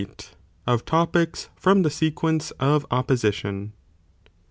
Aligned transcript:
—Of 0.65 0.83
Topics, 0.83 1.49
from 1.55 1.83
the 1.83 1.91
sequence 1.91 2.49
of 2.59 2.87
Opposition. 2.89 3.73